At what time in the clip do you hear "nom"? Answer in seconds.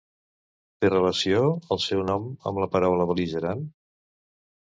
2.09-2.25